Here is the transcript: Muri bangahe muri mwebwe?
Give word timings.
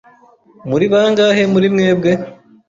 Muri 0.69 0.85
bangahe 0.93 1.43
muri 1.53 1.67
mwebwe? 1.73 2.11